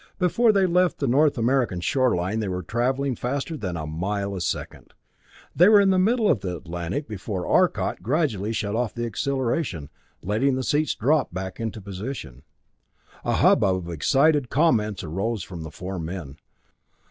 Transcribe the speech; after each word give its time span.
Before 0.17 0.51
they 0.51 0.65
left 0.65 0.97
the 0.97 1.05
North 1.05 1.37
American 1.37 1.79
shoreline 1.79 2.39
they 2.39 2.47
were 2.47 2.63
traveling 2.63 3.15
faster 3.15 3.55
than 3.55 3.77
a 3.77 3.85
mile 3.85 4.33
a 4.35 4.41
second. 4.41 4.95
They 5.55 5.69
were 5.69 5.79
in 5.79 5.91
the 5.91 5.99
middle 5.99 6.27
of 6.27 6.39
the 6.39 6.57
Atlantic 6.57 7.07
before 7.07 7.45
Arcot 7.45 8.01
gradually 8.01 8.51
shut 8.51 8.73
off 8.75 8.95
the 8.95 9.05
acceleration, 9.05 9.91
letting 10.23 10.55
the 10.55 10.63
seats 10.63 10.95
drop 10.95 11.31
back 11.35 11.59
into 11.59 11.81
position. 11.81 12.41
A 13.23 13.33
hubbub 13.33 13.75
of 13.87 13.91
excited 13.93 14.49
comments 14.49 15.03
rose 15.03 15.43
from 15.43 15.61
the 15.61 15.69
four 15.69 15.99
men. 15.99 16.37